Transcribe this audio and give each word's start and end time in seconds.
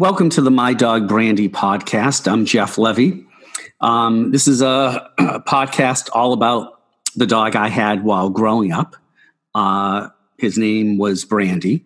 Welcome 0.00 0.30
to 0.30 0.40
the 0.40 0.50
My 0.50 0.72
Dog 0.72 1.08
Brandy 1.08 1.50
podcast. 1.50 2.26
I'm 2.26 2.46
Jeff 2.46 2.78
Levy. 2.78 3.26
Um, 3.82 4.30
this 4.30 4.48
is 4.48 4.62
a, 4.62 5.10
a, 5.18 5.40
podcast 5.40 6.08
all 6.14 6.32
about 6.32 6.80
the 7.16 7.26
dog 7.26 7.54
I 7.54 7.68
had 7.68 8.02
while 8.02 8.30
growing 8.30 8.72
up. 8.72 8.96
Uh, 9.54 10.08
his 10.38 10.56
name 10.56 10.96
was 10.96 11.26
Brandy, 11.26 11.84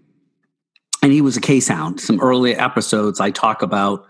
and 1.02 1.10
he 1.10 1.22
was 1.22 1.36
a 1.36 1.40
Keeshond. 1.40 1.98
Some 1.98 2.20
early 2.20 2.54
episodes, 2.54 3.18
I 3.18 3.32
talk 3.32 3.62
about 3.62 4.06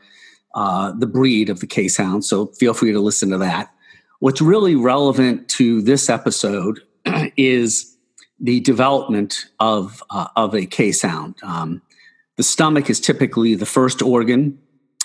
uh, 0.55 0.93
the 0.93 1.07
breed 1.07 1.49
of 1.49 1.61
the 1.61 1.67
Keeshond, 1.67 2.25
so 2.25 2.49
feel 2.59 2.75
free 2.75 2.93
to 2.93 3.01
listen 3.01 3.31
to 3.31 3.39
that. 3.39 3.73
What's 4.19 4.43
really 4.43 4.75
relevant 4.75 5.49
to 5.49 5.81
this 5.81 6.11
episode 6.11 6.79
is 7.39 7.97
the 8.39 8.61
development 8.61 9.47
of 9.61 10.03
uh, 10.11 10.29
of 10.37 10.53
a 10.53 10.67
Keeshond. 10.67 11.43
Um, 11.43 11.81
the 12.37 12.43
stomach 12.43 12.91
is 12.91 13.01
typically 13.01 13.55
the 13.55 13.67
first 13.67 14.03
organ 14.03 14.59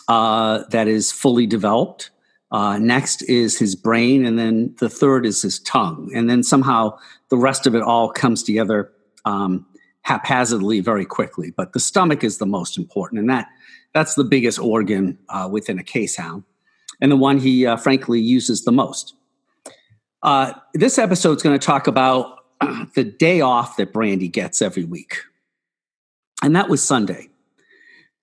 uh, 0.07 0.64
that 0.70 0.87
is 0.87 1.11
fully 1.11 1.46
developed. 1.46 2.10
Uh, 2.51 2.79
next 2.79 3.21
is 3.24 3.60
his 3.60 3.75
brain, 3.75 4.25
and 4.25 4.39
then 4.39 4.75
the 4.79 4.89
third 4.89 5.25
is 5.25 5.42
his 5.42 5.60
tongue. 5.60 6.10
And 6.15 6.29
then 6.29 6.42
somehow 6.42 6.97
the 7.29 7.37
rest 7.37 7.68
of 7.68 7.75
it 7.75 7.84
all 7.84 8.10
comes 8.10 8.42
together 8.42 8.92
um, 9.25 9.68
haphazardly 10.01 10.79
very 10.79 11.06
quickly. 11.06 11.51
But 11.51 11.73
the 11.73 11.79
stomach 11.79 12.23
is 12.23 12.39
the 12.39 12.47
most 12.47 12.78
important, 12.78 13.20
and 13.20 13.29
that 13.29 13.48
that's 13.93 14.15
the 14.15 14.23
biggest 14.23 14.59
organ 14.59 15.20
uh, 15.29 15.48
within 15.51 15.78
a 15.78 15.84
Keeshond, 15.84 16.43
and 17.00 17.11
the 17.11 17.18
one 17.18 17.37
he 17.37 17.68
uh, 17.68 17.78
frankly 17.78 18.20
uses 18.20 18.64
the 18.64 18.71
most. 18.71 19.14
Uh, 20.23 20.54
this 20.73 20.98
episode 20.98 21.37
is 21.37 21.43
going 21.43 21.57
to 21.57 21.64
talk 21.64 21.86
about 21.86 22.39
the 22.96 23.04
day 23.04 23.42
off 23.42 23.78
that 23.78 23.93
Brandy 23.93 24.28
gets 24.28 24.61
every 24.61 24.84
week 24.84 25.20
and 26.42 26.56
that 26.56 26.70
was 26.70 26.84
Sunday. 26.84 27.29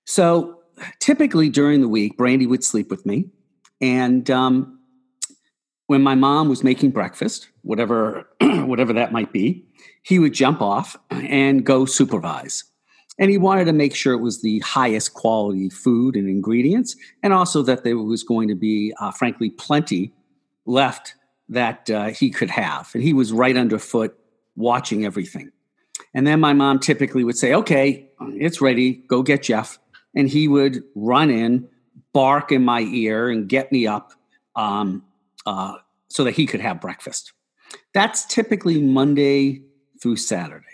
So 0.05 0.61
typically 1.01 1.49
during 1.49 1.81
the 1.81 1.89
week, 1.89 2.17
Brandy 2.17 2.47
would 2.47 2.65
sleep 2.65 2.91
with 2.91 3.05
me. 3.07 3.31
And 3.81 4.31
um, 4.31 4.79
when 5.87 6.03
my 6.03 6.15
mom 6.15 6.49
was 6.49 6.65
making 6.65 6.91
breakfast, 6.91 7.49
whatever, 7.63 8.29
whatever 8.41 8.93
that 8.93 9.13
might 9.13 9.33
be, 9.33 9.65
he 10.03 10.19
would 10.19 10.33
jump 10.33 10.61
off 10.61 10.97
and 11.11 11.65
go 11.65 11.85
supervise. 11.85 12.65
And 13.19 13.31
he 13.31 13.39
wanted 13.39 13.65
to 13.65 13.73
make 13.73 13.95
sure 13.95 14.13
it 14.13 14.21
was 14.21 14.43
the 14.43 14.59
highest 14.61 15.15
quality 15.15 15.71
food 15.71 16.17
and 16.17 16.29
ingredients, 16.29 16.97
and 17.23 17.33
also 17.33 17.63
that 17.63 17.83
there 17.83 17.97
was 17.97 18.23
going 18.23 18.49
to 18.49 18.55
be, 18.55 18.93
uh, 19.01 19.11
frankly, 19.11 19.51
plenty 19.51 20.13
left 20.67 21.15
that 21.49 21.89
uh, 21.89 22.07
he 22.07 22.31
could 22.31 22.51
have. 22.51 22.91
And 22.93 23.03
he 23.03 23.15
was 23.15 23.33
right 23.33 23.57
underfoot 23.57 24.19
watching 24.55 25.05
everything. 25.07 25.51
And 26.17 26.27
then 26.27 26.41
my 26.41 26.55
mom 26.55 26.79
typically 26.79 27.25
would 27.25 27.37
say, 27.37 27.53
okay, 27.53 28.09
it's 28.21 28.63
ready, 28.63 28.95
go 28.95 29.23
get 29.23 29.43
Jeff. 29.43 29.79
And 30.15 30.27
he 30.27 30.49
would 30.49 30.83
run 30.95 31.29
in, 31.29 31.69
bark 32.15 32.51
in 32.51 32.65
my 32.65 32.81
ear, 32.81 33.29
and 33.29 33.47
get 33.47 33.71
me 33.71 33.87
up 33.87 34.13
um, 34.57 35.05
uh, 35.45 35.75
so 36.09 36.25
that 36.25 36.31
he 36.31 36.47
could 36.47 36.63
have 36.63 36.81
breakfast. 36.81 37.35
That's 37.93 38.25
typically 38.25 38.81
Monday 38.81 39.61
through 40.01 40.17
Saturday. 40.17 40.65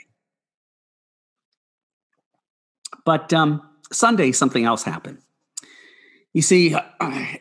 But 3.05 3.33
um, 3.33 3.69
Sunday, 3.91 4.31
something 4.31 4.65
else 4.65 4.85
happened. 4.85 5.19
You 6.33 6.43
see, 6.43 6.77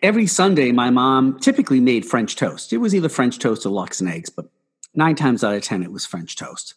every 0.01 0.25
Sunday, 0.25 0.71
my 0.71 0.89
mom 0.89 1.39
typically 1.39 1.79
made 1.79 2.03
French 2.07 2.35
toast. 2.35 2.73
It 2.73 2.77
was 2.77 2.95
either 2.95 3.09
French 3.09 3.37
toast 3.37 3.63
or 3.63 3.69
lox 3.69 4.01
and 4.01 4.09
eggs, 4.09 4.31
but 4.31 4.49
nine 4.95 5.15
times 5.15 5.43
out 5.43 5.53
of 5.53 5.61
10, 5.61 5.83
it 5.83 5.91
was 5.91 6.03
French 6.03 6.35
toast. 6.35 6.73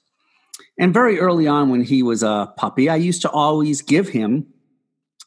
And 0.79 0.93
very 0.93 1.19
early 1.19 1.47
on, 1.47 1.71
when 1.71 1.83
he 1.83 2.03
was 2.03 2.23
a 2.23 2.53
puppy, 2.57 2.89
I 2.89 2.97
used 2.97 3.23
to 3.23 3.31
always 3.31 3.83
give 3.83 4.09
him 4.09 4.47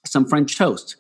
some 0.06 0.28
French 0.28 0.58
toast. 0.58 0.98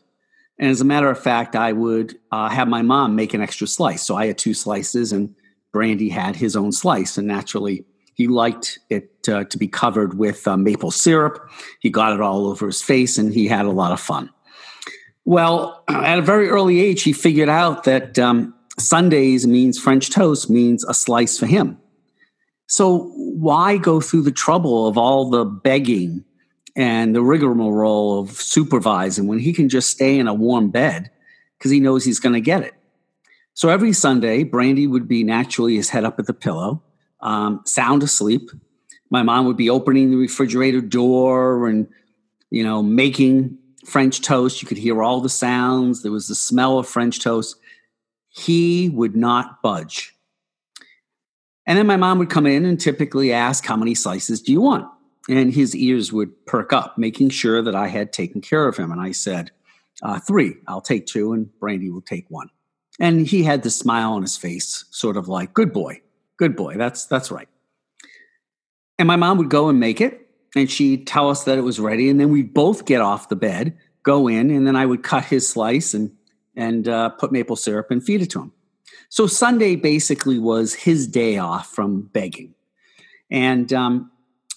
And 0.59 0.69
as 0.69 0.81
a 0.81 0.86
matter 0.86 1.09
of 1.09 1.19
fact, 1.19 1.56
I 1.56 1.72
would 1.72 2.17
uh, 2.31 2.50
have 2.50 2.67
my 2.67 2.81
mom 2.81 3.16
make 3.16 3.34
an 3.34 3.42
extra 3.42 3.67
slice. 3.67 4.03
So 4.03 4.16
I 4.16 4.28
had 4.28 4.38
two 4.38 4.53
slices, 4.53 5.11
and 5.11 5.36
Brandy 5.72 6.09
had 6.09 6.36
his 6.36 6.56
own 6.56 6.72
slice. 6.72 7.18
And 7.18 7.28
naturally, 7.28 7.85
he 8.16 8.28
liked 8.28 8.79
it 8.90 9.12
uh, 9.29 9.44
to 9.46 9.57
be 9.57 9.68
covered 9.68 10.18
with 10.18 10.47
uh, 10.47 10.57
maple 10.57 10.91
syrup. 10.91 11.50
He 11.79 11.90
got 11.90 12.13
it 12.13 12.22
all 12.22 12.47
over 12.47 12.66
his 12.66 12.81
face, 12.81 13.18
and 13.18 13.34
he 13.34 13.47
had 13.47 13.66
a 13.66 13.72
lot 13.72 13.91
of 13.91 14.00
fun. 14.00 14.31
Well, 15.25 15.84
at 15.90 16.18
a 16.18 16.23
very 16.23 16.50
early 16.50 16.79
age, 16.79 17.03
he 17.03 17.13
figured 17.13 17.50
out 17.50 17.84
that 17.84 18.18
um, 18.18 18.56
Sundays 18.79 19.46
means 19.46 19.78
French 19.78 20.09
toast 20.09 20.50
means 20.50 20.84
a 20.85 20.94
slice 20.94 21.38
for 21.38 21.46
him. 21.46 21.78
So 22.68 23.13
why 23.38 23.78
go 23.78 24.02
through 24.02 24.24
the 24.24 24.31
trouble 24.31 24.88
of 24.88 24.98
all 24.98 25.30
the 25.30 25.46
begging 25.46 26.25
and 26.75 27.16
the 27.16 27.22
rigmarole 27.22 28.20
of 28.20 28.31
supervising 28.31 29.28
when 29.28 29.38
he 29.38 29.53
can 29.53 29.70
just 29.70 29.92
stay 29.92 30.18
in 30.18 30.28
a 30.28 30.34
warm 30.34 30.70
bed 30.72 31.12
because 31.58 31.70
he 31.70 31.80
knows 31.80 32.03
he's 32.03 32.20
going 32.20 32.34
to 32.34 32.42
get 32.42 32.64
it? 32.64 32.74
So 33.53 33.70
every 33.70 33.94
Sunday, 33.94 34.44
Brandy 34.44 34.88
would 34.88 35.08
be 35.08 35.24
naturally 35.24 35.76
his 35.76 35.90
head 35.90 36.03
up 36.03 36.18
at 36.20 36.26
the 36.26 36.34
pillow, 36.34 36.81
um, 37.22 37.62
sound 37.66 38.02
asleep. 38.02 38.50
My 39.12 39.22
mom 39.22 39.46
would 39.46 39.58
be 39.58 39.70
opening 39.70 40.09
the 40.09 40.18
refrigerator 40.18 40.81
door 40.81 41.68
and, 41.68 41.88
you 42.50 42.64
know, 42.64 42.81
making 42.81 43.58
French 43.86 44.22
toast. 44.22 44.62
You 44.62 44.68
could 44.68 44.78
hear 44.78 45.03
all 45.03 45.22
the 45.22 45.30
sounds. 45.30 46.02
There 46.02 46.12
was 46.12 46.28
the 46.28 46.36
smell 46.36 46.80
of 46.80 46.88
French 46.88 47.20
toast. 47.20 47.56
He 48.30 48.90
would 48.90 49.16
not 49.16 49.62
budge. 49.62 50.16
And 51.67 51.78
then 51.78 51.85
my 51.85 51.97
mom 51.97 52.17
would 52.19 52.29
come 52.29 52.45
in 52.47 52.66
and 52.66 52.79
typically 52.79 53.33
ask, 53.33 53.66
How 53.66 53.75
many 53.75 53.94
slices 53.94 54.41
do 54.41 54.53
you 54.53 54.61
want? 54.61 54.89
And 55.29 55.53
his 55.53 55.75
ears 55.75 56.13
would 56.13 56.45
perk 56.45 56.72
up, 56.72 56.97
making 56.97 57.29
sure 57.29 57.61
that 57.61 57.75
I 57.75 57.89
had 57.89 58.13
taken 58.13 58.39
care 58.39 58.67
of 58.67 58.78
him. 58.78 58.91
And 58.91 59.01
I 59.01 59.11
said, 59.11 59.51
uh, 60.01 60.19
Three, 60.19 60.55
I'll 60.67 60.81
take 60.81 61.05
two, 61.05 61.33
and 61.33 61.50
Brandy 61.59 61.91
will 61.91 62.01
take 62.01 62.25
one. 62.29 62.50
And 63.00 63.28
he 63.28 63.44
had 63.44 63.61
the 63.61 63.69
smile 63.69 64.13
on 64.13 64.22
his 64.22 64.38
face, 64.38 64.85
sort 64.91 65.17
of 65.17 65.28
like, 65.28 65.53
Good 65.53 65.73
boy, 65.73 66.01
good 66.38 66.55
boy, 66.55 66.75
that's, 66.78 67.05
that's 67.05 67.29
right. 67.29 67.50
And 68.97 69.07
my 69.07 69.17
mom 69.17 69.38
would 69.38 69.49
go 69.49 69.67
and 69.67 69.79
make 69.79 69.99
it, 69.99 70.29
and 70.55 70.72
she'd 70.72 71.05
tell 71.05 71.29
us 71.29 71.44
that 71.44 71.57
it 71.57 71.61
was 71.61 71.79
ready. 71.79 72.09
And 72.09 72.19
then 72.19 72.31
we'd 72.31 72.53
both 72.53 72.85
get 72.85 73.01
off 73.01 73.29
the 73.29 73.35
bed, 73.35 73.78
go 74.03 74.29
in, 74.29 74.49
and 74.49 74.66
then 74.66 74.78
I 74.78 74.85
would 74.85 75.03
cut 75.03 75.25
his 75.25 75.47
slice 75.47 75.94
and, 75.94 76.16
and 76.55 76.88
uh, 76.88 77.09
put 77.09 77.34
maple 77.34 77.57
syrup 77.57 77.91
and 77.91 78.01
feed 78.01 78.22
it 78.22 78.29
to 78.31 78.41
him. 78.44 78.53
So 79.09 79.28
Sunday 79.28 79.75
basically 79.75 80.40
was 80.40 80.73
his 80.73 81.07
day 81.07 81.38
off 81.38 81.68
from 81.68 82.01
begging, 82.01 82.53
and 83.31 83.72
um, 83.73 84.12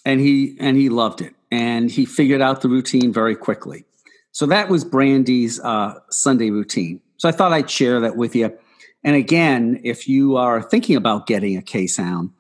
and 0.05 0.21
he 0.21 0.57
and 0.61 0.77
he 0.77 0.89
loved 0.89 1.21
it, 1.21 1.35
and 1.51 1.91
he 1.91 2.05
figured 2.05 2.41
out 2.41 2.63
the 2.63 2.69
routine 2.69 3.13
very 3.13 3.37
quickly. 3.37 3.85
So 4.33 4.47
that 4.47 4.69
was 4.69 4.85
Brandy's 4.85 5.61
uh, 5.61 5.95
Sunday 6.11 6.51
routine. 6.51 7.01
So 7.17 7.29
I 7.29 7.33
thought 7.33 7.53
I'd 7.53 7.71
share 7.71 8.01
that 8.01 8.17
with 8.17 8.35
you. 8.35 8.57
And 9.03 9.17
again, 9.17 9.81
if 9.83 10.09
you 10.09 10.37
are 10.37 10.63
thinking 10.63 10.97
about 10.97 11.27
getting 11.27 11.57
a 11.57 11.63
Keeshond, 11.63 12.31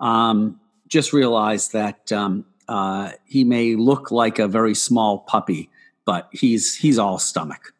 um, 0.00 0.60
just 0.88 1.12
realize 1.12 1.68
that 1.68 2.12
um, 2.12 2.44
uh, 2.68 3.12
he 3.24 3.44
may 3.44 3.74
look 3.74 4.10
like 4.10 4.38
a 4.38 4.48
very 4.48 4.74
small 4.74 5.18
puppy, 5.18 5.70
but 6.04 6.28
he's 6.32 6.74
he's 6.76 6.98
all 6.98 7.18
stomach. 7.18 7.72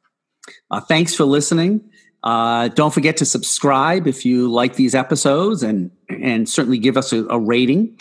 Uh, 0.70 0.80
thanks 0.80 1.14
for 1.14 1.24
listening. 1.24 1.80
Uh, 2.24 2.68
don't 2.68 2.94
forget 2.94 3.18
to 3.18 3.26
subscribe 3.26 4.06
if 4.06 4.24
you 4.24 4.50
like 4.50 4.76
these 4.76 4.94
episodes, 4.94 5.62
and 5.62 5.90
and 6.08 6.48
certainly 6.48 6.78
give 6.78 6.96
us 6.96 7.12
a, 7.12 7.24
a 7.26 7.38
rating 7.38 7.96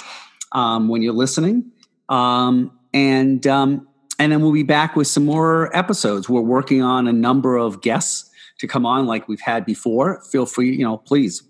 um, 0.53 0.87
when 0.87 1.01
you're 1.01 1.13
listening. 1.13 1.69
Um, 2.07 2.71
and 2.93 3.45
um, 3.45 3.85
and 4.19 4.31
then 4.31 4.41
we'll 4.41 4.53
be 4.53 4.63
back 4.63 4.95
with 4.95 5.07
some 5.07 5.25
more 5.25 5.75
episodes. 5.75 6.29
We're 6.29 6.39
working 6.39 6.81
on 6.81 7.05
a 7.07 7.13
number 7.13 7.57
of 7.57 7.81
guests 7.81 8.31
to 8.59 8.67
come 8.67 8.85
on, 8.85 9.07
like 9.07 9.27
we've 9.27 9.41
had 9.41 9.65
before. 9.65 10.23
Feel 10.31 10.45
free, 10.45 10.73
you 10.73 10.85
know, 10.85 10.97
please 10.97 11.43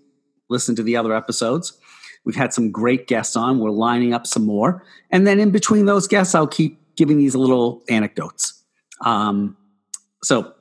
listen 0.48 0.74
to 0.74 0.82
the 0.82 0.96
other 0.96 1.14
episodes. 1.14 1.78
We've 2.24 2.34
had 2.34 2.52
some 2.52 2.72
great 2.72 3.06
guests 3.06 3.36
on. 3.36 3.60
We're 3.60 3.70
lining 3.70 4.14
up 4.14 4.26
some 4.26 4.44
more, 4.44 4.84
and 5.12 5.28
then 5.28 5.38
in 5.38 5.52
between 5.52 5.86
those 5.86 6.08
guests, 6.08 6.34
I'll 6.34 6.48
keep 6.48 6.80
giving 6.96 7.18
these 7.18 7.36
little 7.36 7.84
anecdotes. 7.88 8.64
Um, 9.00 9.56
so 10.24 10.54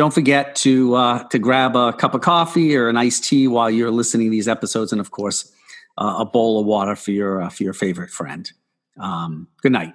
don't 0.00 0.14
forget 0.14 0.56
to 0.56 0.94
uh, 0.94 1.22
to 1.24 1.38
grab 1.38 1.76
a 1.76 1.92
cup 1.92 2.14
of 2.14 2.22
coffee 2.22 2.74
or 2.74 2.88
an 2.88 2.96
iced 2.96 3.22
tea 3.22 3.46
while 3.46 3.70
you're 3.70 3.90
listening 3.90 4.28
to 4.28 4.30
these 4.30 4.48
episodes, 4.48 4.92
and 4.92 5.00
of 5.00 5.10
course, 5.10 5.52
uh, 5.98 6.16
a 6.20 6.24
bowl 6.24 6.58
of 6.58 6.64
water 6.64 6.96
for 6.96 7.10
your 7.10 7.42
uh, 7.42 7.50
for 7.50 7.64
your 7.64 7.74
favorite 7.74 8.08
friend. 8.08 8.50
Um, 8.98 9.46
good 9.60 9.72
night. 9.72 9.92